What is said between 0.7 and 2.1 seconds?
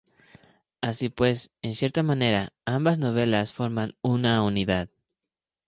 Así pues, en cierta